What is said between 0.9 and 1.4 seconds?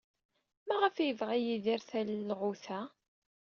ay yebɣa